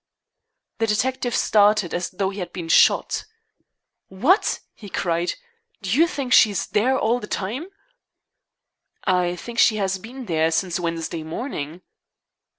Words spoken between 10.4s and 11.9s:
since Wednesday morning."